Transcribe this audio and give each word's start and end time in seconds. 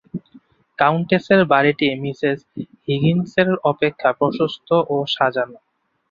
কাউণ্টেসের 0.79 1.41
বাড়ীটি 1.51 1.87
মিসেস 2.03 2.37
হিগিন্সের 2.85 3.49
অপেক্ষা 3.71 4.09
প্রশস্ত 4.19 4.69
ও 4.89 5.05
সাজান। 5.07 5.49